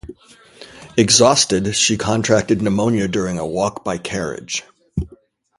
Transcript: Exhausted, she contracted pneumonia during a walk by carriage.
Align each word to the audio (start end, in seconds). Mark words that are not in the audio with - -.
Exhausted, 0.97 1.75
she 1.75 1.95
contracted 1.95 2.59
pneumonia 2.59 3.07
during 3.07 3.37
a 3.37 3.45
walk 3.45 3.83
by 3.83 3.99
carriage. 3.99 4.63